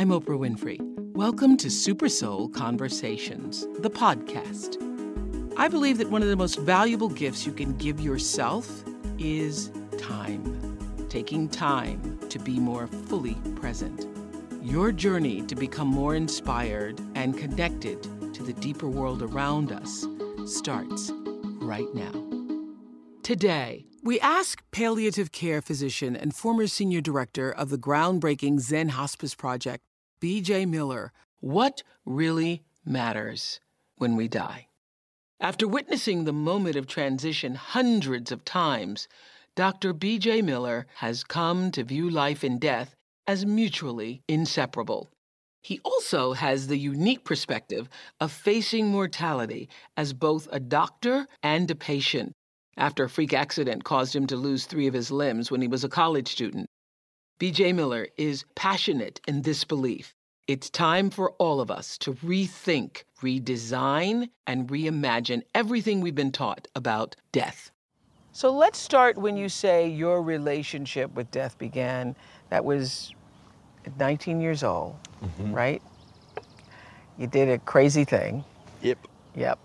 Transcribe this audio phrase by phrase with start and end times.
[0.00, 0.78] I'm Oprah Winfrey.
[1.12, 4.78] Welcome to Super Soul Conversations, the podcast.
[5.58, 8.82] I believe that one of the most valuable gifts you can give yourself
[9.18, 10.78] is time.
[11.10, 14.06] Taking time to be more fully present.
[14.62, 20.06] Your journey to become more inspired and connected to the deeper world around us
[20.46, 21.12] starts
[21.60, 22.26] right now.
[23.22, 29.34] Today, we ask palliative care physician and former senior director of the groundbreaking Zen Hospice
[29.34, 29.84] Project,
[30.20, 33.58] BJ Miller, what really matters
[33.96, 34.68] when we die.
[35.40, 39.08] After witnessing the moment of transition hundreds of times,
[39.54, 39.94] Dr.
[39.94, 42.94] BJ Miller has come to view life and death
[43.26, 45.08] as mutually inseparable.
[45.62, 47.88] He also has the unique perspective
[48.20, 52.32] of facing mortality as both a doctor and a patient
[52.76, 55.84] after a freak accident caused him to lose three of his limbs when he was
[55.84, 56.69] a college student.
[57.40, 60.14] BJ Miller is passionate in this belief.
[60.46, 66.68] It's time for all of us to rethink, redesign, and reimagine everything we've been taught
[66.76, 67.70] about death.
[68.32, 72.14] So let's start when you say your relationship with death began.
[72.50, 73.14] That was
[73.86, 75.54] at 19 years old, mm-hmm.
[75.54, 75.80] right?
[77.16, 78.44] You did a crazy thing.
[78.82, 78.98] Yep.
[79.34, 79.58] Yep.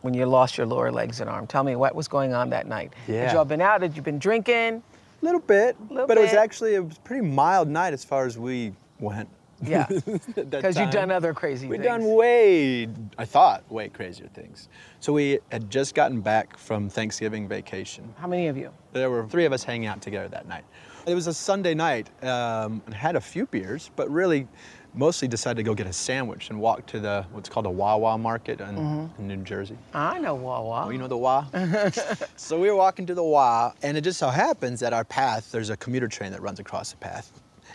[0.00, 1.46] When you lost your lower legs and arm.
[1.46, 2.94] Tell me what was going on that night.
[3.06, 3.24] Yeah.
[3.24, 3.82] Had you all been out?
[3.82, 4.82] Had you been drinking?
[5.22, 8.36] A little bit, Little but it was actually a pretty mild night as far as
[8.36, 9.28] we went.
[9.64, 9.86] Yeah.
[10.34, 11.70] Because you've done other crazy things.
[11.70, 11.86] We'd things.
[11.86, 14.68] done way, I thought, way crazier things.
[14.98, 18.12] So we had just gotten back from Thanksgiving vacation.
[18.18, 18.70] How many of you?
[18.92, 20.64] There were three of us hanging out together that night.
[21.06, 24.48] It was a Sunday night, um, and had a few beers, but really,
[24.94, 28.18] mostly decided to go get a sandwich and walk to the what's called a Wawa
[28.18, 29.22] market in, Mm-hmm.
[29.22, 29.76] in New Jersey.
[29.94, 30.84] I know Wawa.
[30.86, 31.46] Oh, you know the WA?
[32.36, 35.50] so we were walking to the WA, and it just so happens that our path,
[35.50, 37.32] there's a commuter train that runs across the path.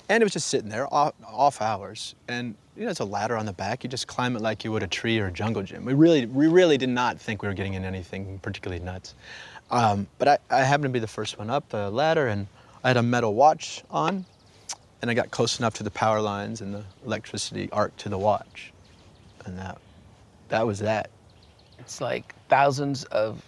[0.09, 2.15] And it was just sitting there, off, off hours.
[2.29, 3.83] And, you know, it's a ladder on the back.
[3.83, 5.83] You just climb it like you would a tree or a jungle gym.
[5.83, 9.15] We really, we really did not think we were getting in anything particularly nuts.
[9.69, 12.47] Um, but I, I happened to be the first one up the ladder, and
[12.85, 14.25] I had a metal watch on,
[15.01, 18.17] and I got close enough to the power lines, and the electricity arc to the
[18.17, 18.73] watch.
[19.45, 19.77] And that,
[20.49, 21.09] that was that.
[21.79, 23.43] It's like thousands of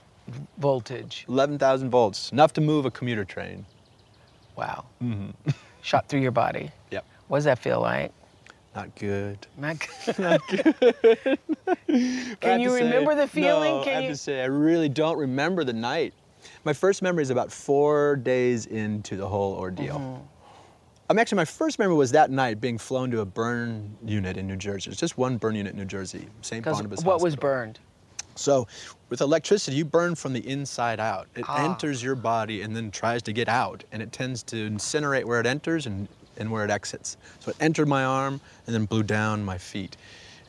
[0.59, 1.25] voltage.
[1.27, 3.65] 11,000 volts, enough to move a commuter train.
[4.55, 4.85] Wow.
[5.81, 6.71] Shot through your body.
[6.91, 7.05] Yep.
[7.27, 8.11] What does that feel like?
[8.75, 9.39] Not good.
[9.57, 10.19] Not good.
[10.19, 11.39] Not good.
[12.39, 13.77] Can you to say- remember the feeling?
[13.77, 14.09] No, Can I have you?
[14.09, 16.13] to say, I really don't remember the night.
[16.63, 19.95] My first memory is about four days into the whole ordeal.
[19.99, 20.23] Mm-hmm.
[21.09, 24.45] I'm actually, my first memory was that night being flown to a burn unit in
[24.45, 24.91] New Jersey.
[24.91, 26.63] It's just one burn unit in New Jersey, St.
[26.63, 27.79] Barnabas what was burned?
[28.35, 28.67] So,
[29.09, 31.27] with electricity, you burn from the inside out.
[31.35, 31.65] It Ah.
[31.65, 35.39] enters your body and then tries to get out, and it tends to incinerate where
[35.39, 37.17] it enters and, and where it exits.
[37.39, 39.97] So, it entered my arm and then blew down my feet.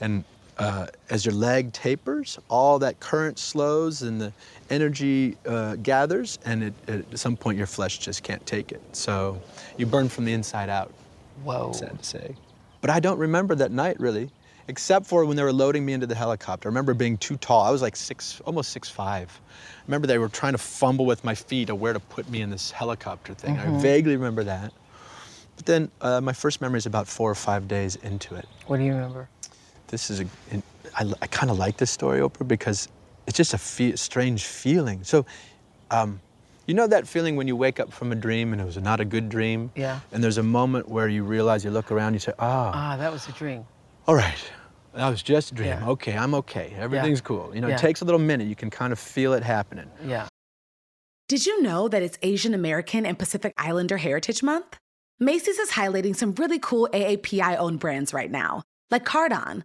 [0.00, 0.24] And
[0.60, 4.32] uh, as your leg tapers, all that current slows and the
[4.68, 8.80] energy uh, gathers, and it, at some point, your flesh just can't take it.
[8.92, 9.40] So,
[9.78, 10.92] you burn from the inside out
[11.44, 11.72] Whoa.
[11.72, 12.36] sad to say.
[12.82, 14.30] But I don't remember that night really,
[14.68, 16.68] except for when they were loading me into the helicopter.
[16.68, 17.62] I remember being too tall.
[17.62, 19.40] I was like six, almost six five.
[19.40, 22.42] I remember they were trying to fumble with my feet of where to put me
[22.42, 23.58] in this helicopter thing.
[23.58, 24.72] I vaguely remember that.
[25.56, 28.46] But then uh, my first memory is about four or five days into it.
[28.66, 29.28] What do you remember?
[29.90, 30.62] This is a, in-
[30.96, 32.88] I, I kind of like this story, Oprah, because
[33.26, 35.04] it's just a fe- strange feeling.
[35.04, 35.24] So,
[35.90, 36.20] um,
[36.66, 39.00] you know that feeling when you wake up from a dream and it was not
[39.00, 39.70] a good dream?
[39.74, 40.00] Yeah.
[40.12, 43.10] And there's a moment where you realize, you look around, you say, ah, Ah, that
[43.12, 43.64] was a dream.
[44.06, 44.38] all right.
[44.94, 45.68] That was just a dream.
[45.68, 45.88] Yeah.
[45.90, 46.74] Okay, I'm okay.
[46.76, 47.54] Everything's cool.
[47.54, 47.74] You know, Yeah.
[47.74, 48.48] it takes a little minute.
[48.48, 49.88] You can kind of feel it happening.
[50.04, 50.26] Yeah.
[51.28, 54.76] Did you know that it's Asian American and Pacific Islander Heritage Month?
[55.20, 59.64] Macy's is highlighting some really cool AAPI owned brands right now, like Cardon,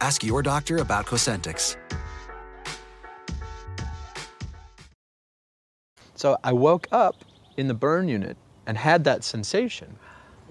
[0.00, 1.76] Ask your doctor about Cosentyx.
[6.14, 7.16] So I woke up
[7.56, 8.36] in the burn unit
[8.66, 9.96] and had that sensation.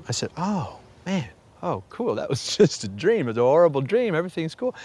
[0.07, 1.29] I said, oh, man,
[1.61, 2.15] oh, cool.
[2.15, 3.27] That was just a dream.
[3.27, 4.15] It was a horrible dream.
[4.15, 4.75] Everything's cool.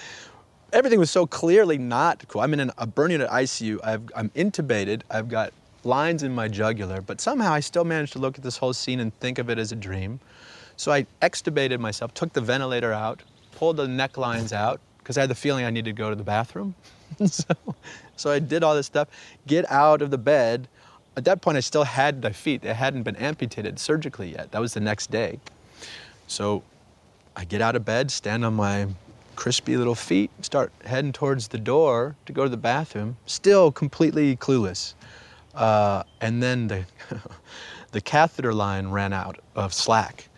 [0.73, 2.43] Everything was so clearly not cool.
[2.43, 3.79] I'm in an, a burn unit ICU.
[3.83, 5.03] I've, I'm intubated.
[5.11, 5.53] I've got
[5.85, 9.01] lines in my jugular, but somehow I still managed to look at this whole scene
[9.01, 10.21] and think of it as a dream.
[10.77, 13.23] So I extubated myself, took the ventilator out,
[13.57, 16.25] pulled the necklines out, because I had the feeling I needed to go to the
[16.25, 16.75] bathroom.
[17.27, 17.55] so,
[18.17, 19.09] so I did all this stuff,
[19.47, 20.69] get out of the bed.
[21.17, 22.63] At that point, I still had my feet.
[22.63, 24.51] They hadn't been amputated surgically yet.
[24.51, 25.39] That was the next day.
[26.27, 26.63] So
[27.37, 28.87] I get out of bed, stand on my
[29.37, 34.37] crispy little feet, start heading towards the door to go to the bathroom, still completely
[34.37, 34.95] clueless.
[35.55, 36.85] Uh, and then the,
[37.93, 40.29] the catheter line ran out of slack.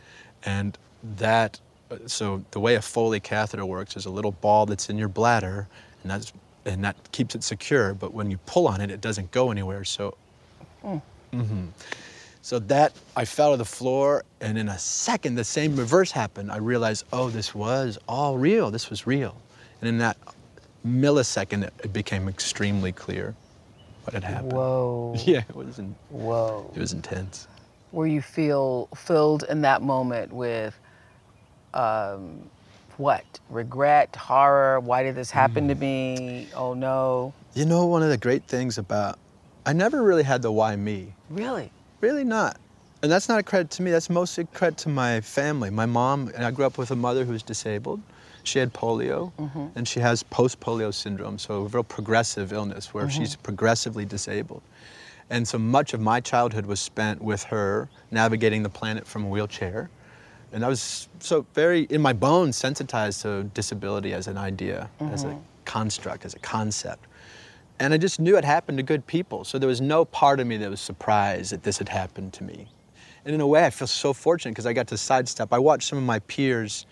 [0.45, 0.77] And
[1.17, 1.61] that,
[2.07, 5.69] so the way a Foley catheter works is a little ball that's in your bladder,
[6.03, 6.33] and, that's,
[6.65, 9.85] and that keeps it secure, but when you pull on it, it doesn't go anywhere.
[9.85, 10.17] So,
[11.33, 11.69] mhm.
[12.43, 16.51] so that, I fell to the floor, and in a second, the same reverse happened.
[16.51, 18.71] I realized, oh, this was all real.
[18.71, 19.37] This was real.
[19.81, 20.17] And in that
[20.87, 23.35] millisecond, it, it became extremely clear
[24.05, 24.53] what had happened.
[24.53, 25.15] Whoa.
[25.25, 26.71] Yeah, it was, in, Whoa.
[26.75, 27.49] it was intense.
[27.91, 30.79] Where you feel filled in that moment with
[31.77, 32.49] um,
[32.97, 33.25] what?
[33.51, 35.81] Regret, horror, why did this happen to Mm.
[35.81, 36.49] me?
[36.55, 37.33] Oh no.
[37.55, 39.19] You know, one of the great things about,
[39.67, 41.15] I never really had the why me.
[41.31, 41.71] Really?
[42.01, 42.57] Really not.
[43.03, 45.71] And that's not a credit to me, that's mostly a credit to my family.
[45.71, 48.01] My mom, and I grew up with a mother who's disabled.
[48.43, 49.33] She had polio,
[49.75, 54.63] and she has post polio syndrome, so a real progressive illness where she's progressively disabled.
[55.29, 59.29] And so much of my childhood was spent with her navigating the planet from a
[59.29, 59.91] wheelchair.
[60.53, 65.25] And I was so very in my bones sensitized to disability as an idea, as
[65.25, 65.41] a mm-hmm.
[65.65, 67.07] construct, as a concept.
[67.79, 69.45] And I just knew it happened to good people.
[69.45, 72.45] So there was no part of me that was surprised that this had happened to
[72.45, 72.69] me.
[73.25, 75.53] And in a way, I feel so fortunate because I got to sidestep.
[75.53, 76.87] I watched some of my peers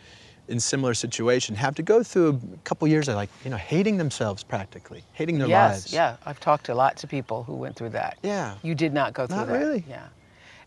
[0.48, 3.96] in similar situation have to go through a couple years of like, you know, hating
[3.96, 5.92] themselves practically, hating their yes, lives.
[5.92, 6.16] yeah.
[6.26, 8.18] I've talked to lots of people who went through that.
[8.22, 8.56] Yeah.
[8.62, 9.58] You did not go through Not that.
[9.58, 9.84] really.
[9.88, 10.06] Yeah.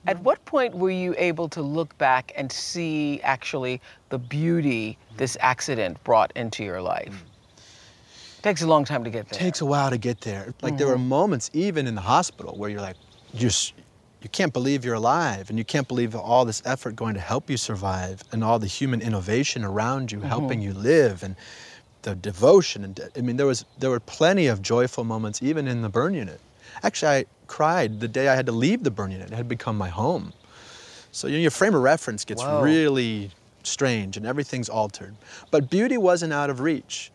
[0.06, 5.38] At what point were you able to look back and see actually the beauty this
[5.39, 7.13] accident brought into your life?
[7.13, 8.42] Hmm.
[8.44, 9.39] Takes a long time to get there.
[9.39, 10.54] It takes a while to get there.
[10.62, 11.10] Like there were mm-hmm.
[11.10, 12.96] moments even in the hospital where you're like,
[13.34, 13.74] you s-
[14.22, 17.50] you can't believe you're alive and you can't believe all this effort going to help
[17.50, 20.70] you survive and all the human innovation around you helping mm-hmm.
[20.70, 21.36] you live and
[22.01, 25.68] the devotion and de- I mean there was there were plenty of joyful moments even
[25.68, 26.39] in the burn unit.
[26.84, 29.32] Actually, I cried the day I had to leave the burn unit.
[29.32, 30.34] It had become my home.
[31.12, 32.62] So you know, your frame of reference gets Whoa.
[32.62, 33.32] really
[33.63, 35.16] strange and everything's altered.
[35.51, 37.12] But beauty wasn't out of reach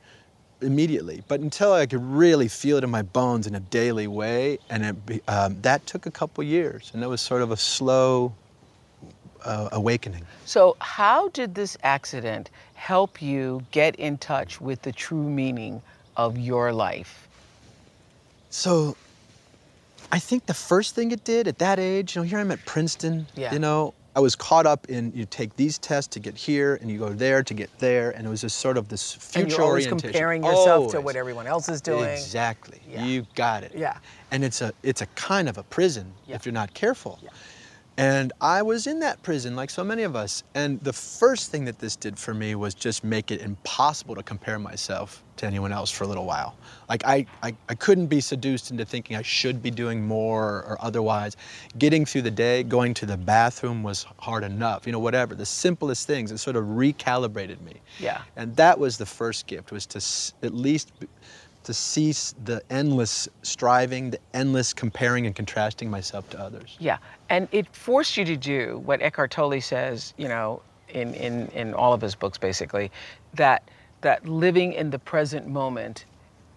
[0.60, 4.58] immediately, but until I could really feel it in my bones in a daily way,
[4.70, 8.32] and it, um, that took a couple years, and it was sort of a slow
[9.44, 10.24] uh, awakening.
[10.44, 15.82] So, how did this accident help you get in touch with the true meaning
[16.16, 17.28] of your life?
[18.50, 18.96] So
[20.12, 22.64] I think the first thing it did at that age, you know, here I'm at
[22.66, 23.52] Princeton, Yeah.
[23.52, 26.90] you know, I was caught up in you take these tests to get here and
[26.90, 29.50] you go there to get there, and it was just sort of this future and
[29.50, 30.10] you're always orientation.
[30.12, 32.04] comparing yourself to what everyone else is doing.
[32.10, 32.78] Exactly.
[32.86, 33.06] Yeah.
[33.06, 33.72] You got it.
[33.74, 33.96] Yeah.
[34.30, 36.36] And it's a it's a kind of a prison Yeah.
[36.36, 37.18] if you're not careful.
[37.22, 37.30] Yeah.
[37.98, 40.42] And I was in that prison like so many of us.
[40.54, 44.22] And the first thing that this did for me was just make it impossible to
[44.22, 46.56] compare myself to anyone else for a little while.
[46.88, 50.78] Like I, I, I couldn't be seduced into thinking I should be doing more or
[50.80, 51.36] otherwise.
[51.78, 55.34] Getting through the day, going to the bathroom was hard enough, you know, whatever.
[55.34, 57.74] The simplest things, it sort of recalibrated me.
[57.98, 58.22] Yeah.
[58.36, 60.92] And that was the first gift, was to s- at least
[61.64, 66.76] to cease the endless striving, the endless comparing and contrasting myself to others.
[66.78, 71.48] Yeah, and it forced you to do what Eckhart Tolle says, you know, in, in,
[71.48, 72.90] in all of his books basically,
[73.34, 73.68] that
[74.02, 76.04] that living in the present moment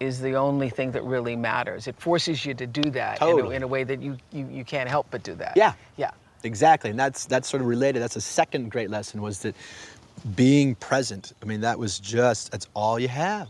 [0.00, 1.86] is the only thing that really matters.
[1.86, 4.64] It forces you to do that in, a, in a way that you, you, you
[4.64, 5.54] can't help but do that.
[5.56, 5.72] Yeah.
[5.96, 6.10] Yeah.
[6.44, 8.00] Exactly, and that's that's sort of related.
[8.00, 9.56] That's a second great lesson was that
[10.36, 11.32] being present.
[11.42, 13.48] I mean, that was just that's all you have.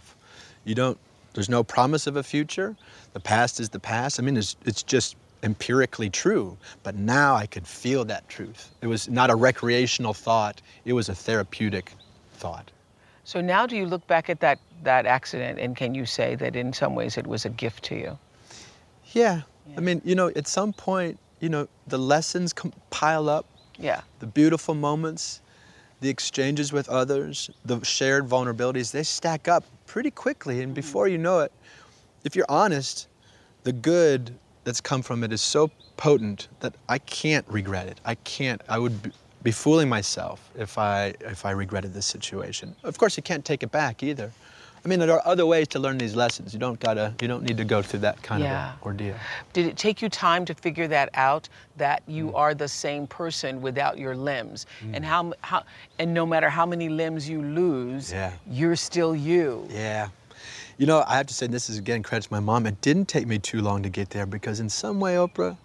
[0.64, 0.98] You don't.
[1.36, 2.74] There's no promise of a future.
[3.12, 4.18] The past is the past.
[4.18, 6.56] I mean, it's it's just empirically true.
[6.82, 8.72] But now I could feel that truth.
[8.80, 10.60] It was not a recreational thought.
[10.84, 11.92] It was a therapeutic
[12.32, 12.70] thought.
[13.24, 16.54] So now do you look back at that, that accident and can you say that
[16.54, 18.18] in some ways it was a gift to you?
[19.12, 19.42] Yeah.
[19.76, 22.54] I mean, you know, at some point, you know, the lessons
[22.90, 23.46] pile up.
[23.78, 24.00] Yeah.
[24.20, 25.40] The beautiful moments,
[26.00, 30.60] the exchanges with others, the shared vulnerabilities, they stack up pretty quickly.
[30.60, 30.74] And mm-hmm.
[30.74, 31.52] before you know it,
[32.24, 33.08] if you're honest,
[33.64, 34.34] the good
[34.64, 38.00] that's come from it is so potent that I can't regret it.
[38.04, 39.12] I can't, I would be-
[39.42, 42.74] be fooling myself if I, if I regretted this situation.
[42.82, 44.32] Of course, you can't take it back either.
[44.86, 46.54] I mean, there are other ways to learn these lessons.
[46.54, 48.74] You don't gotta, you don't need to go through that kind Yeah.
[48.74, 49.16] of ordeal.
[49.52, 52.36] Did it take you time to figure that out that you Mm.
[52.36, 54.64] are the same person without your limbs?
[54.92, 55.64] And how, how
[55.98, 58.30] and no matter how many limbs you lose, Yeah.
[58.48, 59.66] you're still you.
[59.72, 60.06] Yeah.
[60.78, 62.64] You know, I have to say, this is again credit to my mom.
[62.64, 65.56] It didn't take me too long to get there because, in some way, Oprah,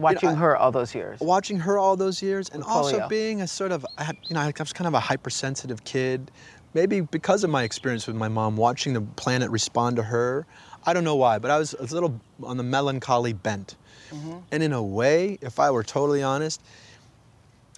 [0.00, 1.20] Watching I- her all those years.
[1.20, 3.08] watching her all those years and With also polio.
[3.08, 3.86] being a sort of,
[4.24, 6.32] you know, I was kind of a hypersensitive kid.
[6.74, 10.46] Maybe because of my experience with my mom, watching the planet respond to her.
[10.84, 13.76] I don't know why, but I was a little on the melancholy bent.
[14.10, 14.38] Mm-hmm.
[14.50, 16.60] And in a way, if I were totally honest,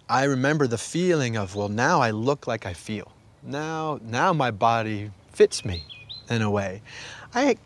[0.09, 3.11] I remember the feeling of, well, now I look like I feel.
[3.43, 5.85] Now, now my body fits me
[6.31, 6.83] in a way.
[7.35, 7.57] I,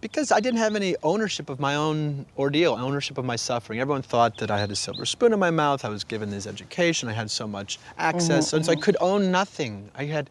[0.00, 3.80] because I didn't have any ownership of my own ordeal, ownership of my suffering.
[3.80, 5.84] Everyone thought that I had a silver spoon in my mouth.
[5.84, 7.08] I was given this education.
[7.08, 8.82] I had so much access, and so I mm-hmm.
[8.82, 9.90] could own nothing.
[9.94, 10.30] I had,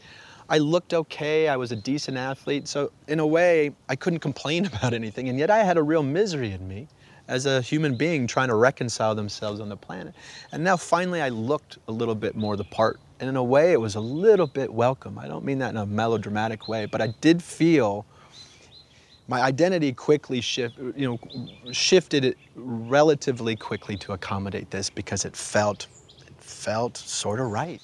[0.49, 1.47] I looked okay.
[1.47, 2.67] I was a decent athlete.
[2.67, 6.03] So in a way, I couldn't complain about anything, and yet I had a real
[6.03, 6.87] misery in me
[7.27, 10.13] as a human being trying to reconcile themselves on the planet.
[10.51, 12.99] And now finally I looked a little bit more the part.
[13.19, 15.17] And in a way it was a little bit welcome.
[15.17, 18.05] I don't mean that in a melodramatic way, but I did feel
[19.27, 25.35] my identity quickly shift, you know, shifted it relatively quickly to accommodate this because it
[25.35, 25.87] felt
[26.27, 27.81] it felt sort of right.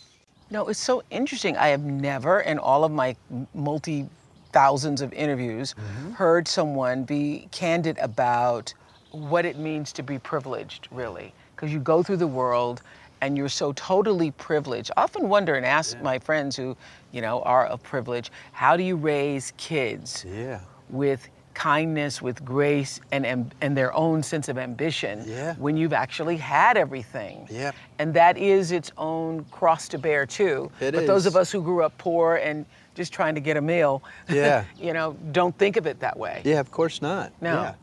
[0.51, 1.55] No, it's so interesting.
[1.57, 3.15] I have never, in all of my
[3.53, 4.05] multi
[4.51, 6.11] thousands of interviews, Mm-hmm.
[6.11, 8.73] heard someone be candid about
[9.11, 11.33] what it means to be privileged, really.
[11.55, 12.81] Because you go through the world
[13.21, 14.91] and you're so totally privileged.
[14.97, 16.75] I often wonder and ask my friends who,
[17.11, 20.59] you know, are of privilege, how do you raise kids Yeah.
[20.91, 25.53] With kindness, with grace, and, and, and their own sense of ambition Yeah.
[25.55, 27.47] when you've actually had everything?
[27.49, 27.75] Yep.
[27.99, 30.71] And that is its own cross to bear too.
[30.79, 33.61] It but those of us who grew up poor and just trying to get a
[33.61, 34.63] meal, Yeah.
[34.77, 36.41] you know, don't think of it that way.
[36.45, 37.33] Yeah, of course not.
[37.41, 37.53] No.
[37.63, 37.73] Yeah.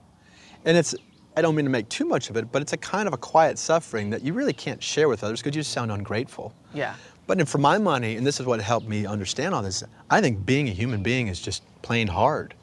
[0.65, 0.95] And it's,
[1.37, 3.19] I don't mean to make too much of it, but it's a kind of a
[3.19, 6.55] quiet suffering that you really can't share with others because you sound ungrateful.
[6.75, 6.95] Yeah.
[7.27, 10.47] But for my money, and this is what helped me understand all this, I think
[10.47, 12.55] being a human being is just plain hard.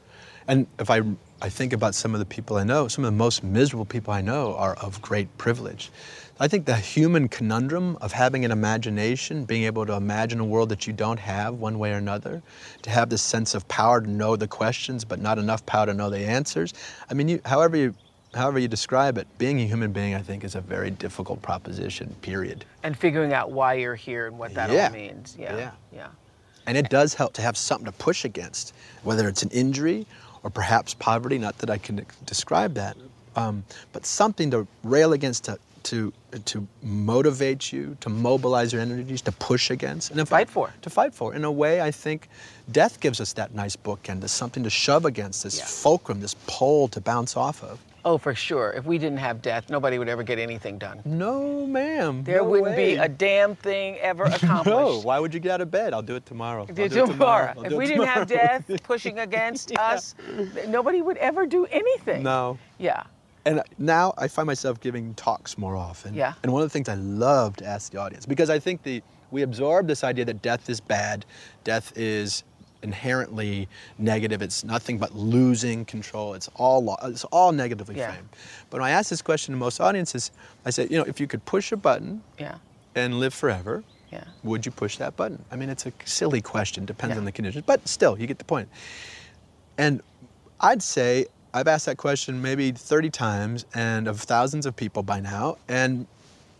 [0.48, 1.02] And if I,
[1.42, 4.12] I think about some of the people I know, some of the most miserable people
[4.12, 5.90] I know are of great privilege.
[6.38, 10.68] I think the human conundrum of having an imagination, being able to imagine a world
[10.68, 12.42] that you don't have one way or another,
[12.82, 15.94] to have this sense of power to know the questions but not enough power to
[15.94, 16.74] know the answers.
[17.10, 17.94] I mean, you, however you
[18.34, 22.14] however you describe it, being a human being, I think, is a very difficult proposition,
[22.20, 22.66] period.
[22.82, 24.88] And figuring out why you're here and what that Yeah.
[24.88, 25.36] all means.
[25.38, 25.56] Yeah.
[25.56, 25.70] Yeah.
[25.90, 26.08] Yeah.
[26.66, 28.74] And it does help to have something to push against,
[29.04, 30.06] whether it's an injury
[30.46, 32.96] or perhaps poverty, not that I can describe that,
[33.34, 36.12] um, but something to rail against, to, to,
[36.44, 40.12] to motivate you, to mobilize your energies, to push against.
[40.12, 40.72] And if Fight for.
[40.82, 41.34] To fight for.
[41.34, 42.28] In a way, I think
[42.70, 45.64] death gives us that nice bookend, something to shove against, this Yeah.
[45.64, 47.80] fulcrum, this pole to bounce off of.
[48.06, 48.70] Oh, for sure.
[48.70, 51.02] If we didn't have death, nobody would ever get anything done.
[51.04, 52.22] No, ma'am.
[52.22, 54.66] There no wouldn't be a damn thing ever accomplished.
[54.66, 55.92] No, why would you get out of bed?
[55.92, 56.66] I'll do it tomorrow.
[56.66, 57.60] Do it tomorrow.
[57.64, 60.14] If we didn't have death pushing against us,
[60.68, 62.22] nobody would ever do anything.
[62.22, 62.58] No.
[62.78, 63.02] Yeah.
[63.44, 66.14] And now I find myself giving talks more often.
[66.14, 66.34] Yeah.
[66.44, 69.02] And one of the things I love to ask the audience, because I think the
[69.32, 71.26] we absorb this idea that death is bad,
[71.64, 72.44] death is
[72.82, 73.68] inherently
[73.98, 74.42] negative.
[74.42, 76.34] It's nothing but losing control.
[76.34, 78.12] It's all it's all negatively Yeah.
[78.12, 78.28] framed.
[78.70, 80.30] But when I ask this question to most audiences,
[80.64, 82.56] I say, you know, if you could push a button Yeah.
[82.94, 84.24] and live forever, Yeah.
[84.44, 85.44] would you push that button?
[85.50, 87.18] I mean, it's a silly question, depends Yeah.
[87.18, 88.68] on the conditions, but still, you get the point.
[89.78, 90.00] And
[90.60, 95.20] I'd say I've asked that question maybe 30 times and of thousands of people by
[95.20, 96.06] now, and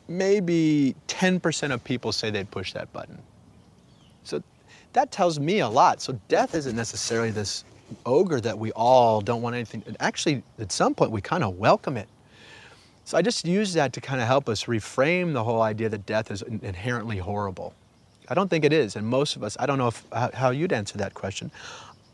[0.09, 3.19] maybe 10% of people say they'd push that button.
[4.97, 6.01] That tells me a lot.
[6.01, 7.65] So death isn't necessarily this
[8.07, 9.85] ogre that we all don't want anything.
[10.01, 12.09] Actually, at some point, we kind of welcome it.
[13.05, 16.07] So I just use that to kind of help us reframe the whole idea that
[16.07, 17.75] death is inherently horrible.
[18.31, 20.73] I don't think it is, and most of us, I don't know if, how, you'd
[20.73, 21.51] answer that question.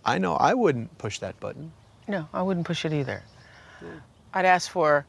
[0.05, 1.71] I know I wouldn't push that button.
[2.09, 3.23] No, I wouldn't push it either.
[4.35, 5.07] I'd ask for,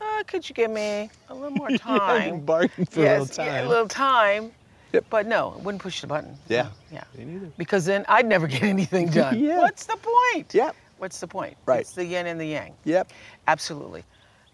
[0.00, 2.40] uh, could you give me a little more time?
[2.40, 3.66] bargain for yes, a little yeah, time.
[3.66, 4.52] a little time.
[4.92, 5.04] Yep.
[5.10, 6.36] But no, I wouldn't push the button.
[6.48, 6.68] Yeah.
[6.92, 7.04] Yeah.
[7.16, 7.46] Me neither.
[7.56, 9.38] Because then I'd never get anything done.
[9.38, 9.58] Yeah.
[9.58, 10.52] What's the point?
[10.54, 10.76] Yep.
[10.98, 11.56] What's the point?
[11.66, 11.80] Right.
[11.80, 12.74] It's the yin and the yang.
[12.84, 13.10] Yep.
[13.48, 14.04] Absolutely.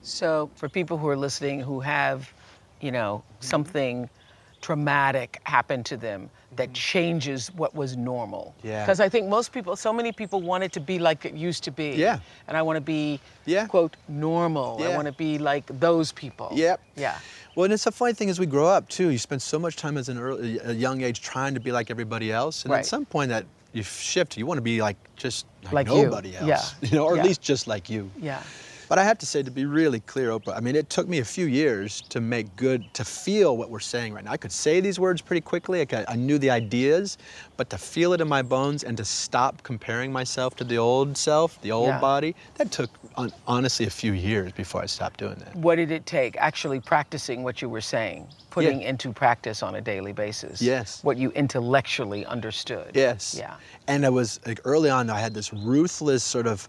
[0.02, 2.32] So for people who are listening who have,
[2.80, 3.46] you know, mm-hmm.
[3.46, 4.10] something
[4.60, 8.54] traumatic happen to them that changes what was normal.
[8.58, 8.68] Mm-hmm.
[8.68, 8.84] Yeah.
[8.84, 11.62] Because I think most people, so many people want it to be like it used
[11.64, 11.90] to be.
[11.90, 12.18] Yeah.
[12.48, 13.66] And I want to be, Yeah.
[13.66, 14.78] quote, normal.
[14.80, 14.88] Yeah.
[14.88, 16.50] I want to be like those people.
[16.52, 16.80] Yep.
[16.96, 17.18] Yeah.
[17.54, 19.10] Well, and it's a funny thing as we grow up too.
[19.10, 21.90] You spend so much time as an early, a young age trying to be like
[21.90, 22.80] everybody else, and Right.
[22.80, 26.04] at some point that you shift, you want to be like just like, Like you.
[26.04, 26.62] nobody else, Yeah.
[26.88, 27.22] you know, or Yeah.
[27.22, 28.10] at least just like you.
[28.20, 28.42] Yeah.
[28.88, 31.18] But I have to say, to be really clear, Oprah, I mean, it took me
[31.18, 34.32] a few years to make good, to feel what we're saying right now.
[34.32, 37.18] I could say these words pretty quickly, I, could- I knew the ideas,
[37.58, 41.16] but to feel it in my bones and to stop comparing myself to the old
[41.18, 42.00] self, the old Yeah.
[42.00, 45.54] body, that took hon- honestly a few years before I stopped doing that.
[45.54, 46.36] What did it take?
[46.38, 50.62] Actually practicing what you were saying, putting into practice on a daily basis.
[50.62, 51.04] Yes.
[51.04, 52.92] What you intellectually understood.
[52.94, 53.36] Yes.
[53.38, 53.54] Yeah.
[53.86, 56.68] And I was like early on, I had this ruthless sort of,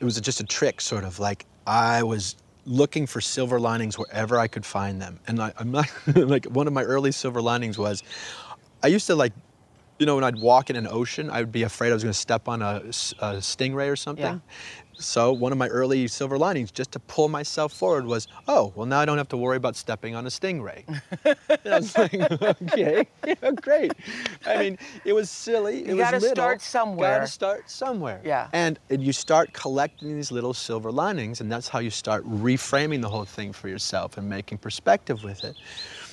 [0.00, 4.38] it was just a trick, sort of like I was looking for silver linings wherever
[4.38, 5.20] I could find them.
[5.26, 8.02] And I, I'm not like one of my early silver linings was,
[8.82, 9.32] I used to like,
[9.98, 12.12] you know, when I'd walk in an ocean, I would be afraid I was going
[12.12, 14.24] to step on a stingray or something.
[14.24, 14.38] Yeah.
[15.00, 18.86] So one of my early silver linings, just to pull myself forward, was, oh, well
[18.86, 20.84] now I don't have to worry about stepping on a stingray.
[21.24, 23.92] and I was like, okay, yeah, oh, great.
[24.46, 25.80] I mean, it was silly.
[25.80, 26.34] It You was gotta little.
[26.34, 27.12] start somewhere.
[27.12, 28.20] You gotta start somewhere.
[28.24, 28.48] Yeah.
[28.52, 33.00] And, and you start collecting these little silver linings, and that's how you start reframing
[33.00, 35.56] the whole thing for yourself and making perspective with it.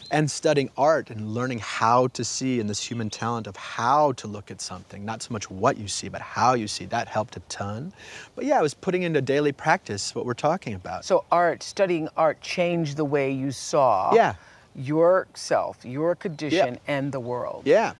[0.09, 4.27] And studying art and learning how to see and this human talent of how to
[4.27, 6.85] look at something, not so much what you see, but how you see.
[6.85, 7.91] That helped a ton.
[8.35, 11.03] But yeah, I was putting into daily practice what we're talking about.
[11.03, 14.35] So art, studying art changed the way you saw Yeah.
[14.75, 16.81] yourself, your condition, Yep.
[16.87, 17.63] and the world.
[17.65, 17.93] yeah.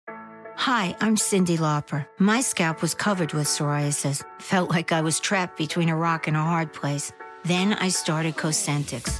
[0.56, 2.08] Hi, I'm Cyndi Lauper.
[2.18, 4.24] My scalp was covered with psoriasis.
[4.40, 7.12] Felt like I was trapped between a rock and a hard place.
[7.46, 9.20] Then I started Cosentyx.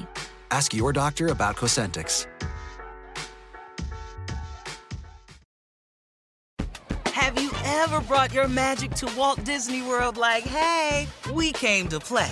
[0.51, 2.27] Ask your doctor about Cosentyx.
[7.13, 12.01] Have you ever brought your magic to Walt Disney World like, hey, we came to
[12.01, 12.31] play?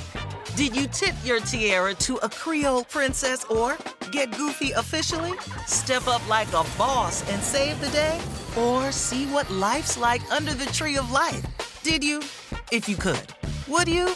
[0.57, 3.77] Did you tip your tiara to a Creole princess or
[4.11, 5.31] get goofy officially?
[5.65, 8.19] Step up like a boss and save the day?
[8.57, 11.45] Or see what life's like under the tree of life?
[11.83, 12.19] Did you?
[12.69, 13.33] If you could.
[13.69, 14.09] Would you?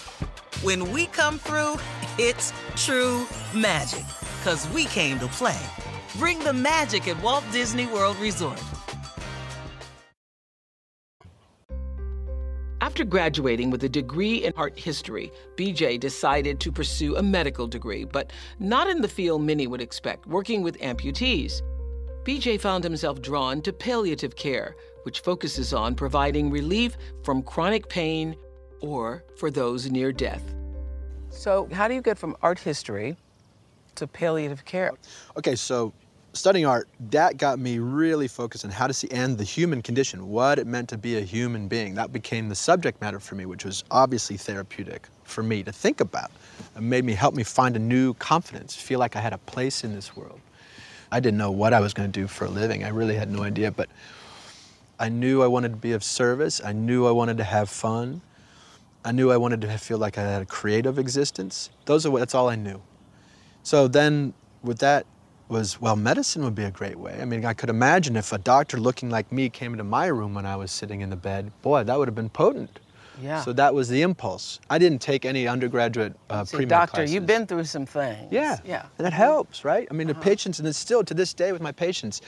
[0.62, 1.76] When we come through,
[2.18, 4.06] it's true magic.
[4.44, 5.60] Cause we came to play.
[6.18, 8.62] Bring the magic at Walt Disney World Resort.
[12.82, 18.04] After graduating with a degree in art history, BJ decided to pursue a medical degree,
[18.04, 21.62] but not in the field many would expect, working with amputees.
[22.24, 28.36] BJ found himself drawn to palliative care, which focuses on providing relief from chronic pain
[28.82, 30.44] or for those near death.
[31.34, 33.18] So, how do you get from art history
[33.96, 34.94] to palliative care?
[35.36, 35.92] Okay, so
[36.32, 40.30] studying art, that got me really focused on how to see and the human condition,
[40.30, 41.96] what it meant to be a human being.
[41.96, 46.00] That became the subject matter for me, which was obviously therapeutic for me to think
[46.00, 46.32] about.
[46.76, 49.84] It made me help me find a new confidence, feel like I had a place
[49.84, 50.40] in this world.
[51.12, 52.84] I didn't know what I was going to do for a living.
[52.84, 53.90] I really had no idea, but
[55.00, 56.62] I knew I wanted to be of service.
[56.64, 58.22] I knew I wanted to have fun.
[59.06, 61.70] I knew I wanted to feel like I had a creative existence.
[61.86, 62.82] Those are what, that's all I knew.
[63.64, 65.06] So then with that
[65.50, 67.18] was, well, medicine would be a great way.
[67.22, 70.34] I mean, I could imagine if a doctor looking like me came into my room
[70.34, 72.80] when I was sitting in the bed, boy, that would have been potent.
[73.22, 73.42] Yeah.
[73.42, 74.60] So that was the impulse.
[74.70, 77.14] I didn't take any undergraduate uh, See, doctor, classes.
[77.14, 78.32] you've been through some things.
[78.32, 78.58] Yeah.
[78.66, 78.86] Yeah.
[78.98, 79.88] And that helps, right?
[79.92, 82.22] I mean, the patients, and it's still to this day with my patients,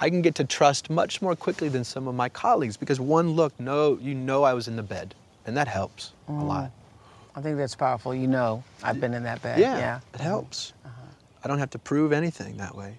[0.00, 3.30] I can get to trust much more quickly than some of my colleagues because one
[3.30, 5.14] look, no, you know I was in the bed,
[5.46, 6.46] and that helps a mm.
[6.46, 6.70] lot.
[7.34, 8.14] I think that's powerful.
[8.14, 9.58] You know, I've been in that bed.
[9.58, 10.00] Yeah, Yeah.
[10.14, 10.74] it helps.
[10.84, 10.92] Uh-huh.
[11.44, 12.98] I don't have to prove anything that way.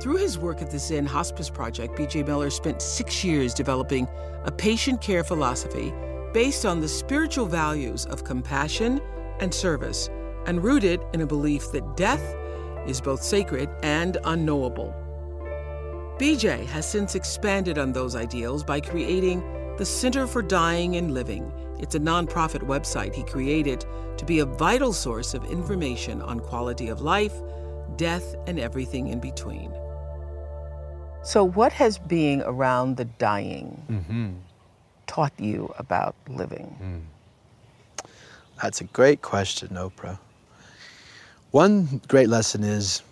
[0.00, 4.08] Through his work at the Zen Hospice Project, BJ Miller spent six years developing
[4.44, 5.92] a patient care philosophy
[6.32, 9.00] based on the spiritual values of compassion
[9.40, 10.08] and service,
[10.46, 12.22] and rooted in a belief that death
[12.86, 14.94] is both sacred and unknowable.
[16.18, 19.42] BJ has since expanded on those ideals by creating
[19.80, 21.50] the Center for Dying and Living.
[21.78, 23.86] It's a nonprofit website he created
[24.18, 27.32] to be a vital source of information on quality of life,
[27.96, 29.72] death, and everything in between.
[31.22, 34.30] So, what has being around the dying mm-hmm.
[35.06, 36.66] taught you about living?
[36.66, 38.06] Hmm.
[38.60, 40.18] That's a great question, Oprah.
[41.52, 43.02] One great lesson is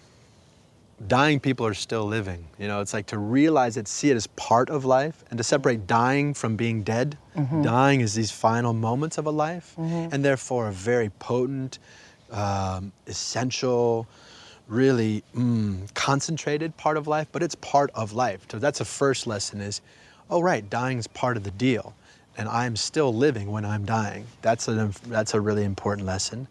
[1.06, 2.44] dying people are still living.
[2.58, 5.44] You know, it's like to realize it, see it as part of life, and to
[5.44, 7.16] separate dying from being dead.
[7.62, 11.78] Dying is these final moments of a life, and therefore a very potent,
[12.32, 14.06] um, essential,
[14.66, 18.44] really mm, concentrated part of life, but it's part of life.
[18.50, 19.80] So that's the first lesson is,
[20.30, 21.94] oh right, dying is part of the deal,
[22.36, 24.26] and I'm still living when I'm dying.
[24.42, 26.48] That's a, that's a really important lesson.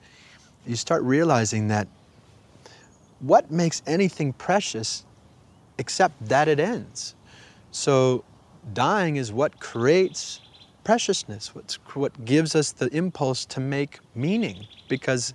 [0.66, 1.88] You start realizing that
[3.20, 5.06] what makes anything precious
[5.78, 7.16] except that it ends?
[7.72, 8.24] So
[8.74, 10.42] dying is what creates
[10.84, 15.34] preciousness, what's, what gives us the impulse to make meaning because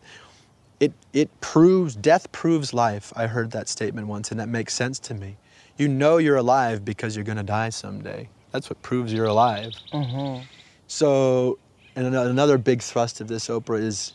[0.80, 3.12] it, it proves, death proves life.
[3.16, 5.36] I heard that statement once and that makes sense to me.
[5.76, 8.28] You know you're alive because you're gonna die someday.
[8.50, 9.72] That's what proves you're alive.
[9.92, 10.44] Mm-hmm.
[10.86, 11.58] So,
[11.96, 14.12] and another big thrust of this Oprah is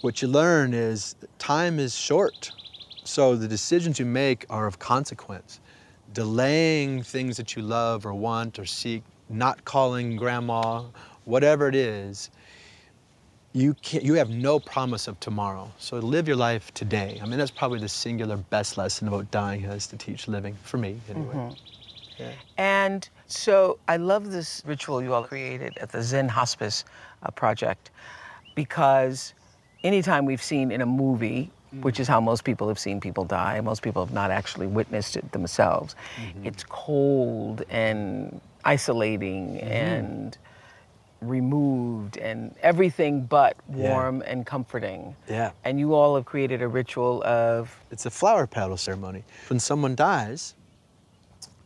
[0.00, 2.52] what you learn is time is short.
[3.08, 5.60] So the decisions you make are of consequence.
[6.12, 10.84] Delaying things that you love or want or seek, not calling grandma,
[11.24, 12.28] whatever it is,
[13.54, 15.72] you can't, you have no promise of tomorrow.
[15.78, 17.18] So live your life today.
[17.22, 20.76] I mean, that's probably the singular best lesson about dying has to teach living, for
[20.76, 21.56] me anyway.
[22.18, 22.32] Yeah.
[22.58, 26.84] And so I love this ritual you all created at the Zen Hospice
[27.22, 27.90] uh, Project
[28.54, 29.32] because
[29.82, 31.50] anytime we've seen in a movie,
[31.82, 35.16] which is how most people have seen people die, most people have not actually witnessed
[35.16, 35.94] it themselves,
[36.44, 40.36] it's cold and isolating and
[41.20, 43.88] removed and everything but Yeah.
[43.90, 45.16] warm and comforting.
[45.28, 45.50] Yeah.
[45.64, 49.24] And you all have created a ritual of It's a flower petal ceremony.
[49.48, 50.54] When someone dies,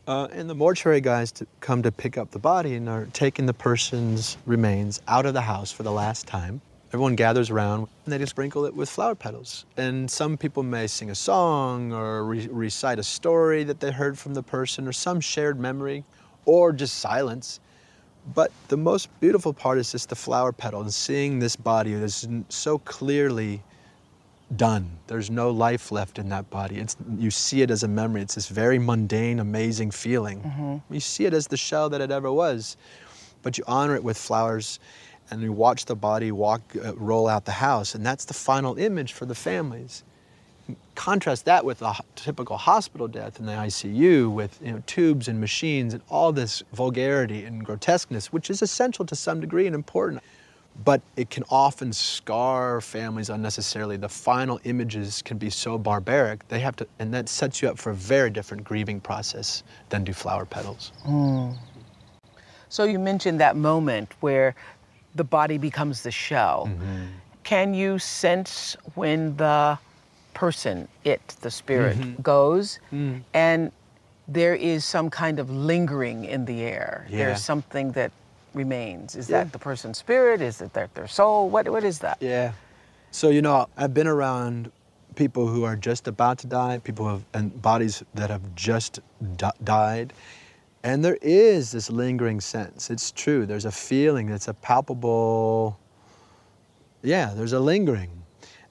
[0.07, 3.45] uh, and the mortuary guys to come to pick up the body and are taking
[3.45, 6.61] the person's remains out of the house for the last time.
[6.93, 9.65] Everyone gathers around and they just sprinkle it with flower petals.
[9.77, 14.15] And some people may sing a song or re- recite a story that they heard
[14.17, 16.03] from the person or some shared memory
[16.45, 17.59] or just silence.
[18.35, 22.03] But the most beautiful part is just the flower petal and seeing this body that
[22.03, 23.63] is so clearly
[24.55, 24.87] done.
[25.07, 26.77] There's no life left in that body.
[26.77, 28.21] It's, you see it as a memory.
[28.21, 30.41] It's this very mundane, amazing feeling.
[30.41, 30.93] Mm-hmm.
[30.93, 32.77] You see it as the shell that it ever was,
[33.41, 34.79] but you honor it with flowers
[35.29, 38.77] and you watch the body walk, uh, roll out the house, and that's the final
[38.77, 40.03] image for the families.
[40.95, 45.39] Contrast that with a typical hospital death in the ICU with you know, tubes and
[45.39, 50.21] machines and all this vulgarity and grotesqueness, which is essential to some degree and important
[50.83, 53.97] but it can often scar families unnecessarily.
[53.97, 57.77] The final images can be so barbaric, they have to, and that sets you up
[57.77, 60.91] for a very different grieving process than do flower petals.
[62.69, 64.55] So you mentioned that moment where
[65.15, 66.67] the body becomes the shell.
[66.67, 67.05] Mm-hmm.
[67.43, 69.77] Can you sense when the
[70.33, 72.21] person, it, the spirit, mm-hmm.
[72.21, 73.21] goes mm.
[73.33, 73.71] and
[74.27, 77.05] there is some kind of lingering in the air?
[77.09, 77.17] Yeah.
[77.17, 78.11] There's something that
[78.53, 79.15] remains.
[79.15, 79.43] Is Yeah.
[79.43, 80.41] that the person's spirit?
[80.41, 81.49] Is it their, their soul?
[81.49, 82.17] What, what is that?
[82.21, 82.53] Yeah.
[83.11, 84.71] So, you know, I've been around
[85.15, 88.99] people who are just about to die, people who have, and bodies that have just
[89.37, 90.13] di- died.
[90.83, 92.89] And there is this lingering sense.
[92.89, 93.45] It's true.
[93.45, 95.79] There's a feeling that's a palpable,
[97.01, 98.09] yeah, there's a lingering.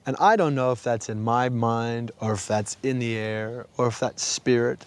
[0.05, 3.65] And I don't know if that's in my mind or if that's in the air
[3.77, 4.85] or if that's spirit.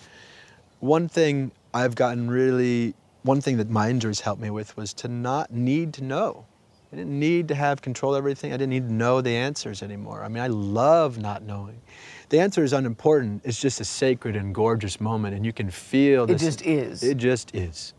[0.81, 5.09] One thing I've gotten really, one thing that my injuries helped me with was to
[5.09, 6.45] not need to know.
[6.93, 8.53] I didn't need to have control of everything.
[8.53, 10.23] I didn't need to know the answers anymore.
[10.23, 11.81] I mean, I love not knowing.
[12.29, 13.43] The answer is unimportant.
[13.45, 16.43] It's just a sacred and gorgeous moment, and you can feel It this.
[16.43, 17.03] just is.
[17.03, 17.93] It just is.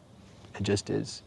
[0.57, 1.21] It just is.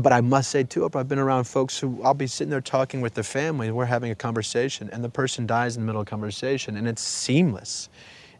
[0.00, 3.00] But I must say too, I've been around folks who I'll be sitting there talking
[3.00, 6.00] with the family, and we're having a conversation, and the person dies in the middle
[6.00, 7.88] of conversation, and it's seamless.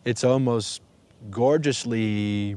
[0.05, 0.83] It's almost
[1.31, 2.57] gorgeously,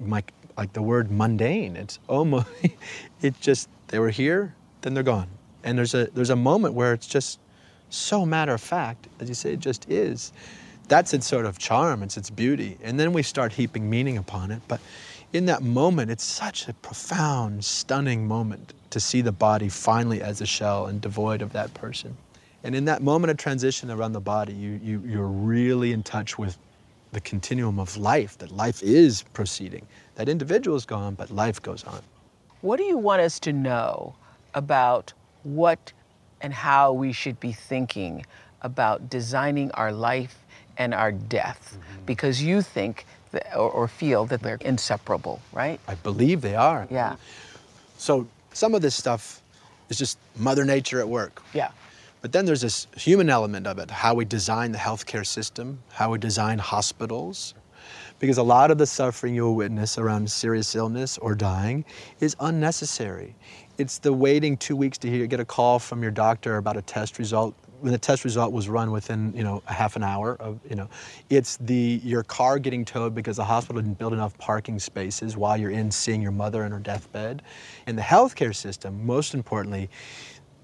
[0.00, 1.76] like like the word mundane.
[1.76, 2.48] It's almost,
[3.22, 5.28] it just they were here, then they're gone,
[5.64, 7.40] and there's a there's a moment where it's just
[7.90, 10.32] so matter of fact, as you say, it just is.
[10.88, 12.78] That's its sort of charm, it's its beauty.
[12.82, 14.62] And then we start heaping meaning upon it.
[14.68, 14.80] But
[15.32, 20.40] in that moment, it's such a profound, stunning moment to see the body finally as
[20.40, 22.16] a shell and devoid of that person.
[22.64, 26.38] And in that moment of transition around the body, you, you, you're really in touch
[26.38, 26.56] with
[27.12, 29.86] the continuum of life, that life is proceeding.
[30.16, 32.00] That individual is gone, but life goes on.
[32.60, 34.14] What do you want us to know
[34.54, 35.12] about
[35.44, 35.92] what
[36.40, 38.26] and how we should be thinking
[38.62, 40.44] about designing our life
[40.76, 41.76] and our death?
[41.78, 42.04] Mm-hmm.
[42.06, 45.78] Because you think that, or, or feel that they're inseparable, right?
[45.86, 46.88] I believe they are.
[46.90, 47.16] Yeah.
[47.96, 49.40] So some of this stuff
[49.88, 51.42] is just Mother Nature at work.
[51.52, 51.70] Yeah.
[52.20, 56.10] But then there's this human element of it, how we design the healthcare system, how
[56.10, 57.54] we design hospitals.
[58.18, 61.84] Because a lot of the suffering you'll witness around serious illness or dying
[62.20, 63.34] is unnecessary.
[63.78, 66.82] It's the waiting two weeks to hear, get a call from your doctor about a
[66.82, 70.34] test result when the test result was run within you know a half an hour
[70.40, 70.88] of you know
[71.30, 75.56] it's the your car getting towed because the hospital didn't build enough parking spaces while
[75.56, 77.40] you're in seeing your mother in her deathbed
[77.86, 79.88] and the healthcare system most importantly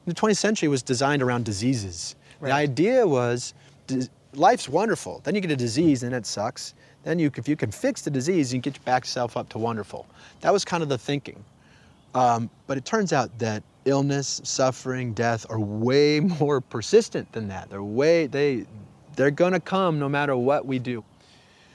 [0.06, 2.16] the 20th century was designed around diseases.
[2.40, 3.54] The idea was
[4.34, 5.20] life's wonderful.
[5.24, 6.74] Then you get a disease and it sucks.
[7.04, 9.48] Then you, if you can fix the disease, you can get your back yourself up
[9.50, 10.06] to wonderful.
[10.40, 11.44] That was kind of the thinking.
[12.14, 17.70] Um, but it turns out that illness, suffering, death are way more persistent than that.
[17.70, 18.66] They're way they
[19.16, 21.04] they're gonna come no matter what we do.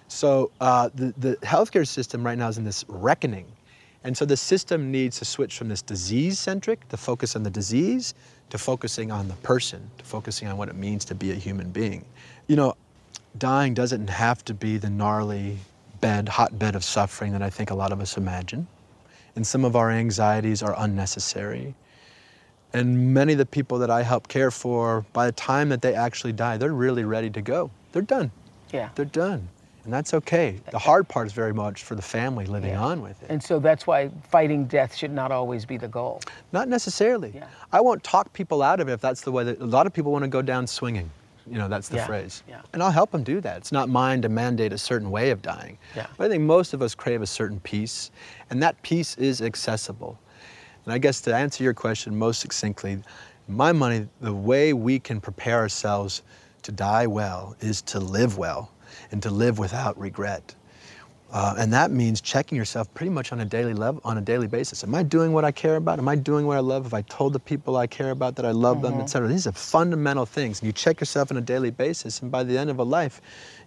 [0.07, 3.45] So uh, the the healthcare system right now is in this reckoning,
[4.03, 7.49] and so the system needs to switch from this disease centric, to focus on the
[7.49, 8.15] disease,
[8.49, 11.69] to focusing on the person, to focusing on what it means to be a human
[11.69, 12.03] being.
[12.47, 12.75] You know,
[13.37, 15.57] dying doesn't have to be the gnarly
[16.01, 18.67] bed, hotbed of suffering that I think a lot of us imagine.
[19.35, 21.75] And some of our anxieties are unnecessary.
[22.73, 25.93] And many of the people that I help care for, by the time that they
[25.95, 27.71] actually die, they're really ready to go.
[27.91, 28.31] They're done.
[28.71, 28.89] Yeah.
[28.95, 29.47] They're done.
[29.85, 30.59] And that's okay.
[30.71, 32.83] The hard part is very much for the family living Yeah.
[32.83, 33.29] on with it.
[33.29, 36.21] And so that's why fighting death should not always be the goal.
[36.51, 37.31] Not necessarily.
[37.33, 37.45] Yeah.
[37.71, 39.93] I won't talk people out of it if that's the way that a lot of
[39.93, 41.09] people want to go down swinging.
[41.49, 42.43] You know, that's the Yeah, phrase.
[42.47, 42.61] yeah.
[42.73, 43.57] And I'll help them do that.
[43.57, 45.77] It's not mine to mandate a certain way of dying.
[45.95, 46.07] Yeah.
[46.17, 48.11] But I think most of us crave a certain peace,
[48.49, 50.19] and that peace is accessible.
[50.85, 53.01] And I guess to answer your question most succinctly,
[53.47, 56.21] my money, the way we can prepare ourselves
[56.61, 58.71] to die well is to live well
[59.11, 60.53] and to live without regret.
[61.31, 64.47] Uh, and that means checking yourself pretty much on a daily level, on a daily
[64.47, 64.83] basis.
[64.83, 65.99] Am I doing what I care about?
[65.99, 66.83] Am I doing what I love?
[66.85, 69.27] Have I told the people I care about that I love them, et cetera?
[69.27, 70.59] These are fundamental things.
[70.59, 73.21] And you check yourself on a daily basis, and by the end of a life,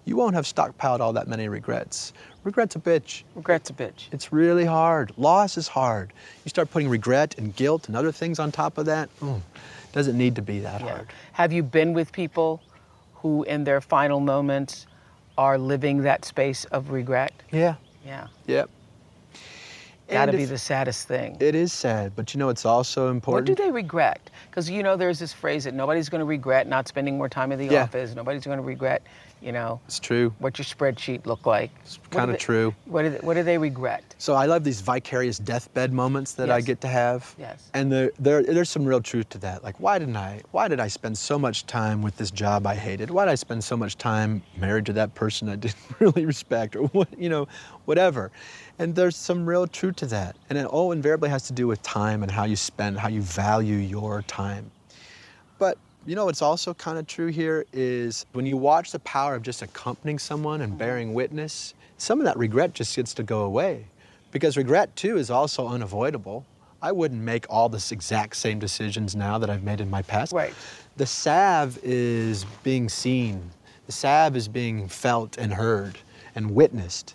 [0.06, 2.12] you won't have stockpiled all that many regrets.
[2.42, 3.22] Regret's a bitch.
[3.36, 4.08] Regret's a bitch.
[4.10, 5.12] It's really hard.
[5.16, 6.12] Loss is hard.
[6.44, 9.08] You start putting regret and guilt and other things on top of that.
[9.20, 9.40] Mm,
[9.92, 10.88] doesn't need to be that Yeah.
[10.88, 11.06] hard.
[11.34, 12.60] Have you been with people
[13.14, 14.88] who, in their final moments,
[15.38, 17.32] are living that space of regret?
[17.50, 17.74] Yeah.
[18.04, 18.26] Yeah.
[18.46, 18.70] Yep.
[20.08, 21.36] Gotta be the saddest thing.
[21.40, 23.48] It is sad, but you know it's also important.
[23.48, 24.20] What do they regret?
[24.50, 27.50] Because you know, there's this phrase that nobody's going to regret not spending more time
[27.50, 27.84] in the Yeah.
[27.84, 28.14] office.
[28.14, 29.02] Nobody's going to regret,
[29.42, 30.32] you know, It's true.
[30.38, 31.70] what your spreadsheet looked like.
[31.84, 32.74] It's kinda true.
[32.86, 34.14] What do they, what do they regret?
[34.18, 37.34] So I love these vicarious deathbed moments that I get to have.
[37.38, 37.68] Yes.
[37.74, 39.64] And there, there, there's some real truth to that.
[39.64, 40.42] Like, why didn't I?
[40.52, 43.10] Why did I spend so much time with this job I hated?
[43.10, 46.76] Why did I spend so much time married to that person I didn't really respect,
[46.76, 47.48] or what, you know,
[47.84, 48.30] whatever?
[48.78, 50.36] And there's some real truth to that.
[50.50, 53.22] And it all invariably has to do with time and how you spend, how you
[53.22, 54.70] value your time.
[55.58, 59.34] But you know what's also kind of true here is when you watch the power
[59.34, 60.78] of just accompanying someone and mm-hmm.
[60.78, 63.86] bearing witness, some of that regret just gets to go away.
[64.32, 66.44] Because regret too is also unavoidable.
[66.80, 70.32] I wouldn't make all this exact same decisions now that I've made in my past.
[70.32, 70.54] Right.
[70.96, 73.50] The salve is being seen.
[73.86, 75.98] The salve is being felt and heard
[76.34, 77.14] and witnessed.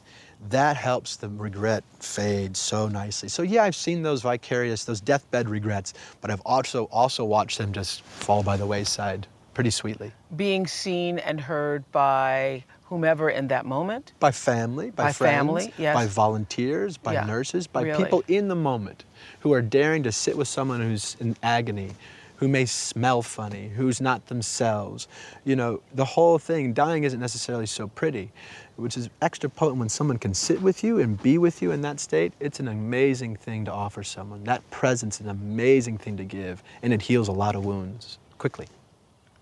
[0.50, 3.28] That helps the regret fade so nicely.
[3.30, 7.74] So yeah, I've seen those vicarious, those deathbed regrets, but I've also also watched them
[7.74, 10.12] just fall by the wayside pretty sweetly.
[10.36, 14.14] Being seen and heard by whomever in that moment.
[14.20, 15.96] By family, by, By friends, family, yes.
[15.96, 18.04] by volunteers, by Yeah, nurses, by really.
[18.04, 19.04] people in the moment
[19.40, 21.92] who are daring to sit with someone who's in agony,
[22.38, 25.08] who may smell funny, who's not themselves.
[25.44, 28.32] You know, the whole thing, dying isn't necessarily so pretty,
[28.78, 31.82] which is extra potent when someone can sit with you and be with you in
[31.82, 32.32] that state.
[32.40, 34.44] It's an amazing thing to offer someone.
[34.44, 38.20] That presence is an amazing thing to give, and it heals a lot of wounds
[38.38, 38.68] quickly.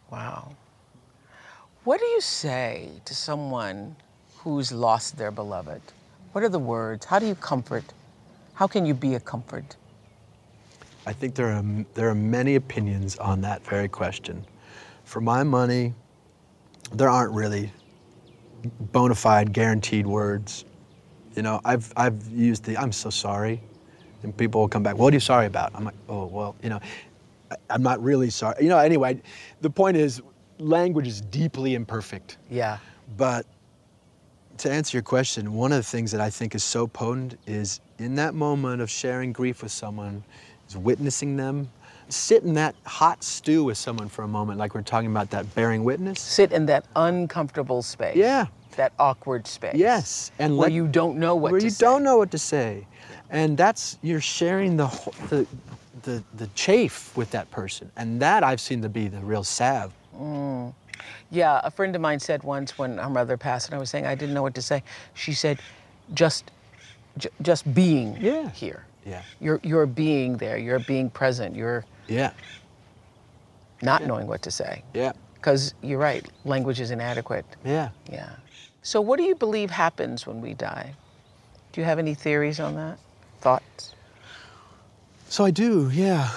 [0.09, 0.55] Wow.
[1.83, 3.95] What do you say to someone
[4.37, 5.81] who's lost their beloved?
[6.31, 7.05] What are the words?
[7.05, 7.83] How do you comfort?
[8.53, 9.75] How can you be a comfort?
[11.05, 14.45] I think there are, there are many opinions on that very question.
[15.03, 15.93] For my money,
[16.93, 17.71] there aren't really
[18.79, 20.65] bona fide guaranteed words.
[21.35, 23.61] You know, I've, I've used the I'm so sorry,
[24.23, 25.71] and people will come back, what are you sorry about?
[25.75, 26.79] I'm like, oh, well, you know,
[27.51, 28.55] I- I'm not really sorry.
[28.61, 29.21] You know, anyway,
[29.61, 30.21] the point is,
[30.59, 32.37] language is deeply imperfect.
[32.49, 32.77] Yeah.
[33.17, 33.45] But
[34.59, 37.81] to answer your question, one of the things that I think is so potent is
[37.99, 40.23] in that moment of sharing grief with someone,
[40.67, 41.69] is witnessing them.
[42.09, 45.53] Sit in that hot stew with someone for a moment, like we're talking about that
[45.55, 46.21] bearing witness.
[46.21, 48.15] Sit in that uncomfortable space.
[48.15, 48.45] Yeah.
[48.75, 49.75] That awkward space.
[49.75, 51.85] Yes, and where let- you don't know what where you say.
[51.85, 52.85] don't know what to say,
[53.29, 54.87] and that's you're sharing the
[55.29, 55.47] the
[56.03, 59.93] the, the chafe with that person, and that I've seen to be the real salve.
[60.15, 60.73] Mm.
[61.31, 64.05] Yeah, a friend of mine said once when her mother passed, and I was saying
[64.05, 64.83] I didn't know what to say.
[65.15, 65.59] She said,
[66.13, 66.51] "Just,
[67.17, 68.49] j- just being Yeah.
[68.51, 68.85] here.
[69.05, 69.21] Yeah.
[69.39, 70.57] You're you're being there.
[70.57, 71.55] You're being present.
[71.55, 72.31] You're Yeah,
[73.81, 74.83] not knowing what to say.
[74.93, 77.45] yeah, Because you're right, language is inadequate.
[77.63, 77.89] yeah.
[78.11, 78.29] Yeah.
[78.81, 80.93] So, what do you believe happens when we die?
[81.73, 82.99] Do you have any theories on that?
[83.41, 83.95] Thoughts?
[85.27, 86.29] So I do, yeah.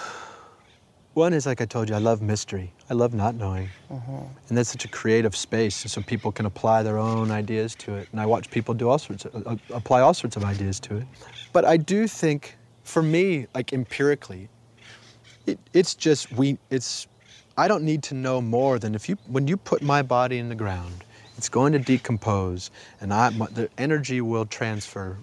[1.15, 2.73] One is like I told you, I love mystery.
[2.89, 3.69] I love not knowing.
[3.91, 7.97] And that's such a creative space, and so people can apply their own ideas to
[7.97, 8.09] it.
[8.13, 10.97] And I watch people do all sorts of, uh, apply all sorts of ideas to
[10.97, 11.05] it.
[11.53, 14.49] But I do think, for me, like empirically,
[15.49, 16.59] it, it's just we.
[16.71, 17.07] It's
[17.57, 20.49] I don't need to know more than if you when you put my body in
[20.49, 21.05] the ground,
[21.37, 25.17] it's going to decompose, and I my, the energy will transfer,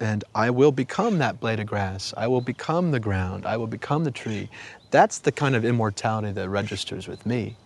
[0.00, 2.12] and I will become that blade of grass.
[2.16, 3.46] I will become the ground.
[3.46, 4.50] I will become the tree.
[4.90, 7.56] That's the kind of immortality that registers with me,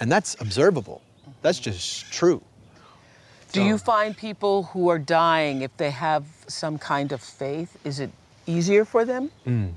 [0.00, 1.00] and that's observable.
[1.42, 2.42] That's just true.
[3.52, 8.00] Do you find people who are dying, if they have some kind of faith, is
[8.00, 8.10] it
[8.46, 9.30] easier for them?
[9.46, 9.74] Mm.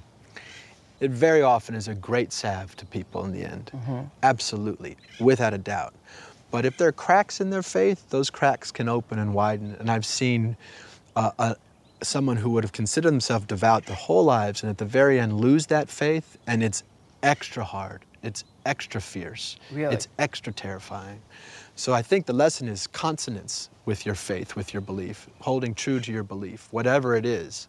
[1.00, 3.72] It very often is a great salve to people in the end.
[4.24, 5.94] Absolutely, without a doubt.
[6.50, 9.76] But if there are cracks in their faith, those cracks can open and widen.
[9.80, 10.56] And I've seen
[11.16, 11.56] uh, uh,
[12.02, 15.34] someone who would have considered themselves devout their whole lives and at the very end
[15.34, 16.84] lose that faith, and it's
[17.22, 18.04] extra hard.
[18.24, 19.58] It's extra fierce.
[19.72, 19.94] Really?
[19.94, 21.22] It's extra terrifying.
[21.76, 26.00] So I think the lesson is consonance with your faith, with your belief, holding true
[26.00, 27.68] to your belief, whatever it is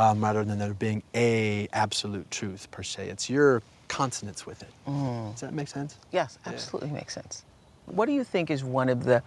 [0.00, 3.08] um, rather than there being a absolute truth per se.
[3.08, 4.70] It's your consonance with it.
[4.86, 5.98] Does that make sense?
[6.10, 7.44] Yes, absolutely makes sense.
[7.86, 9.22] What do you think is one of the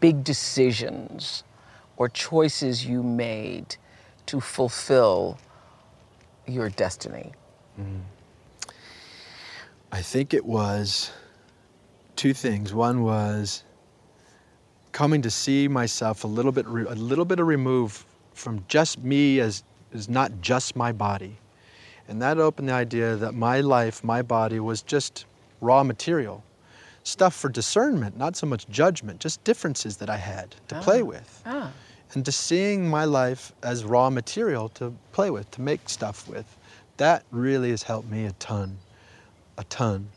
[0.00, 1.42] big decisions
[1.96, 3.76] or choices you made
[4.26, 5.38] to fulfill
[6.46, 7.32] your destiny?
[9.90, 11.10] I think it was
[12.14, 12.72] two things.
[12.72, 13.64] One was
[14.92, 18.04] coming to see myself a little bit, re- a little bit of remove
[18.34, 21.36] from just me as, as not just my body,
[22.08, 25.26] and that opened the idea that my life, my body, was just
[25.60, 26.42] raw material,
[27.04, 31.42] stuff for discernment, not so much judgment, just differences that I had to play with.
[31.46, 31.72] Ah,
[32.14, 36.58] and to seeing my life as raw material to play with, to make stuff with,
[36.98, 38.76] that really has helped me a ton,
[39.56, 40.08] a ton.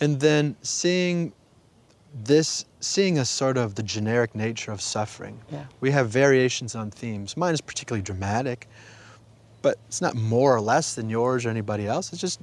[0.00, 1.32] And then seeing
[2.24, 5.38] this, seeing a sort of the generic nature of suffering.
[5.50, 5.64] Yeah.
[5.80, 7.36] We have variations on themes.
[7.36, 8.68] Mine is particularly dramatic,
[9.62, 12.12] but it's not more or less than yours or anybody else.
[12.12, 12.40] It's just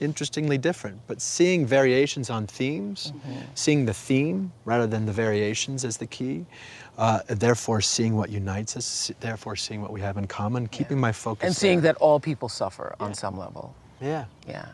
[0.00, 1.00] interestingly different.
[1.06, 3.12] But seeing variations on themes,
[3.54, 6.44] seeing the theme rather than the variations as the key,
[6.98, 11.12] uh, therefore seeing what unites us, therefore seeing what we have in common, keeping my
[11.12, 11.46] focus.
[11.46, 11.92] and seeing there.
[11.92, 13.74] that all people suffer on some level.
[14.00, 14.24] Yeah.
[14.48, 14.66] Yeah.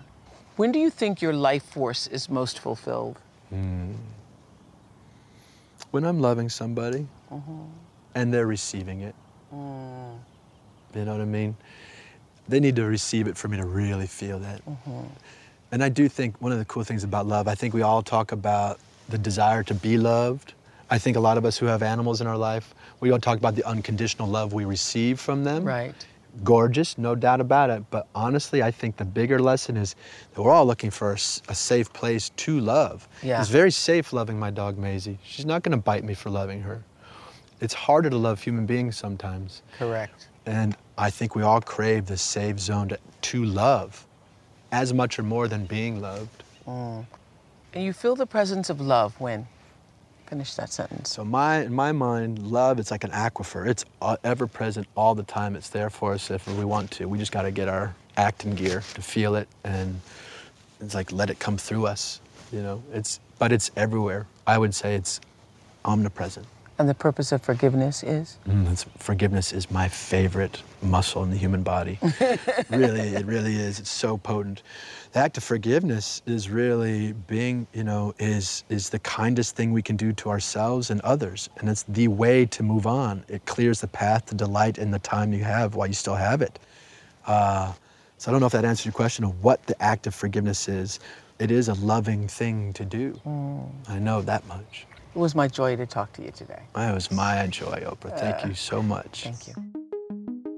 [0.57, 3.19] When do you think your life force is most fulfilled?
[5.91, 7.53] When I'm loving somebody uh-huh.
[8.15, 9.15] and they're receiving it.
[9.55, 10.19] Mm.
[10.95, 11.57] You know what I mean?
[12.49, 14.65] they need to receive it for me to really feel that.
[14.65, 15.07] Mm-hmm.
[15.71, 18.03] And I do think one of the cool things about love, I think we all
[18.03, 18.81] talk about
[19.11, 20.55] the desire to be loved.
[20.91, 23.37] I think a lot of us who have animals in our life, we all talk
[23.37, 25.65] about the unconditional love we receive from them.
[25.65, 26.07] Right.
[26.45, 27.85] Gorgeous, no doubt about it.
[27.91, 29.97] But honestly, I think the bigger lesson is
[30.35, 33.09] that we're all looking for a safe place to love.
[33.23, 33.41] Yeah.
[33.41, 35.19] It's very safe loving my dog Maisie.
[35.25, 36.83] She's not going to bite me for loving her.
[37.61, 39.63] It's harder to love human beings sometimes.
[39.79, 40.29] Correct.
[40.47, 44.07] And I think we all crave the safe zone to, to love
[44.73, 46.43] as much or more than being loved.
[46.67, 47.05] Mm.
[47.75, 49.47] And you feel the presence of love when?
[50.29, 51.09] Finish that sentence.
[51.09, 53.67] So my, in my mind, love, it's like an aquifer.
[53.67, 55.57] It's uh, ever present all the time.
[55.57, 57.09] It's there for us if we want to.
[57.09, 59.99] We just got to get our act in gear to feel it and
[60.81, 62.21] it's like let it come through us,
[62.53, 62.83] you know.
[62.93, 64.27] It's, but it's everywhere.
[64.47, 65.19] I would say it's
[65.87, 66.47] omnipresent.
[66.79, 68.39] And the purpose of forgiveness is?
[68.49, 71.99] Mm, forgiveness is my favorite muscle in the human body.
[72.71, 73.81] really, it really is.
[73.81, 74.63] It's so potent.
[75.11, 79.83] The act of forgiveness is really being, you know, is is the kindest thing we
[79.83, 83.25] can do to ourselves and others, and it's the way to move on.
[83.27, 86.43] It clears the path to delight in the time you have while you still have
[86.43, 86.61] it.
[87.27, 87.73] Uh,
[88.19, 90.69] so I don't know if that answers your question of what the act of forgiveness
[90.69, 91.01] is.
[91.41, 93.21] It is a loving thing to do.
[93.89, 94.87] I know that much.
[95.19, 96.63] It was my joy to talk to you today.
[96.77, 98.17] It was my joy, Oprah.
[98.17, 99.25] Thank uh, you so much.
[99.25, 99.55] Thank you.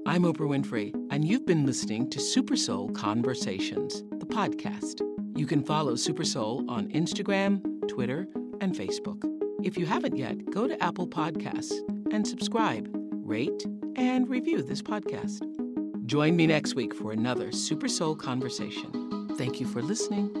[0.05, 5.01] I'm Oprah Winfrey, and you've been listening to Super Soul Conversations, the podcast.
[5.35, 7.59] You can follow Super Soul on Instagram,
[7.89, 8.27] Twitter,
[8.61, 9.23] and Facebook.
[9.63, 11.73] If you haven't yet, go to Apple Podcasts
[12.13, 12.87] and subscribe,
[13.25, 15.41] rate, and review this podcast.
[16.05, 19.27] Join me next week for another Super Soul Conversation.
[19.39, 20.40] Thank you for listening.